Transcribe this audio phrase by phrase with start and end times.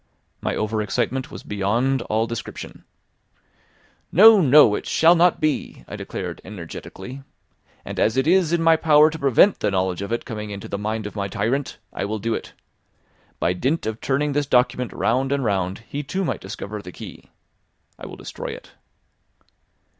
[0.41, 2.85] My over excitement was beyond all description.
[4.11, 4.41] "No!
[4.41, 4.73] no!
[4.73, 7.21] it shall not be," I declared energetically;
[7.85, 10.67] "and as it is in my power to prevent the knowledge of it coming into
[10.67, 12.53] the mind of my tyrant, I will do it.
[13.39, 17.29] By dint of turning this document round and round, he too might discover the key.
[17.99, 18.71] I will destroy it."